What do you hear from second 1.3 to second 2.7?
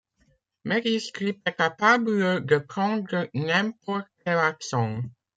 est capable de